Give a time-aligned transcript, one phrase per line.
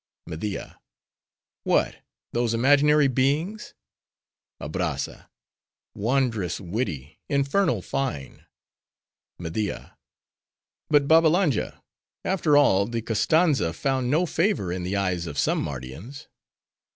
[0.25, 1.97] MEDIA—What!
[2.33, 3.75] those imaginary beings?
[4.59, 7.19] ABRAZZA—Wondrous witty!
[7.29, 8.47] infernal fine!
[9.37, 11.83] MEDIA—But, Babbalanja;
[12.25, 16.25] after all, the Koztanza found no favor in the eyes of some Mardians.